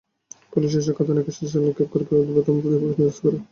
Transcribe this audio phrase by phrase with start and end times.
[0.53, 3.37] Police এসে কাঁদানে গ্যাসের শেল নিক্ষেপ করে বিবদমান দুই পক্ষকে নিরস্ত করে।